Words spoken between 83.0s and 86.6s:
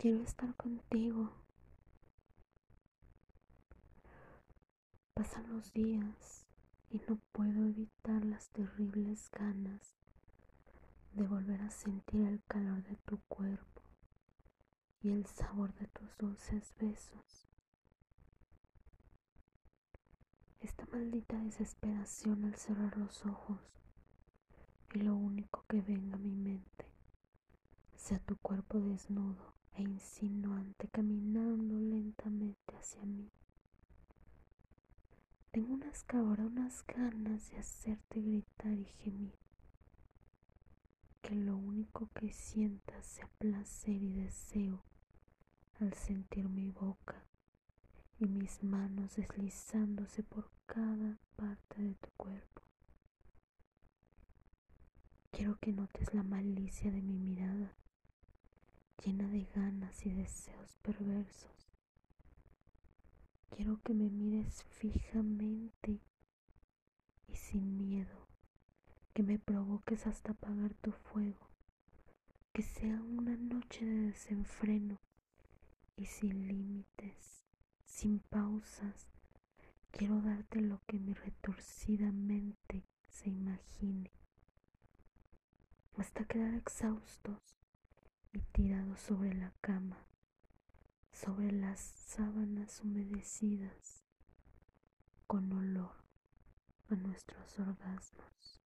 se imagine, hasta quedar